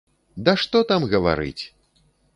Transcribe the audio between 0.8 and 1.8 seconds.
там гаварыць!